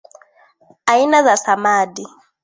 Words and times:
aina 0.85 1.23
za 1.23 1.37
samadi 1.37 2.05